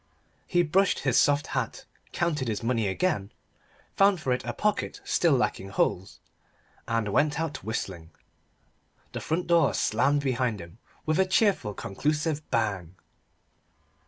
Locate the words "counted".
2.11-2.47